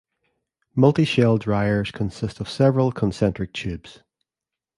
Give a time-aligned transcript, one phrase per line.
[0.73, 3.99] Multi-shell dryers consist of several concentric tubes.